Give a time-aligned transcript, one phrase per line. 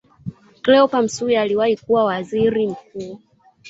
[0.61, 3.19] Cleopa Msuya aliyewahi kuwa Waziri Mkuu